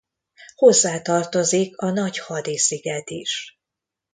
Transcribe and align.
Hozzá 0.55 1.01
tartozik 1.01 1.77
a 1.81 1.89
Nagy 1.91 2.19
Hadi-sziget 2.19 3.09
is. 3.09 3.59